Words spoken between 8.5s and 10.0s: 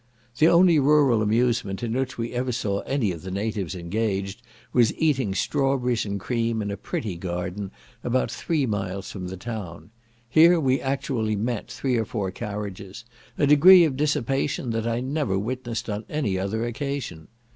miles from the town;